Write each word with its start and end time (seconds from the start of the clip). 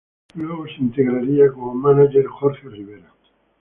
Luego 0.33 0.65
se 0.65 0.77
integraría 0.81 1.51
como 1.51 1.75
manager 1.75 2.25
Jorge 2.25 2.67
Rivera. 2.69 3.11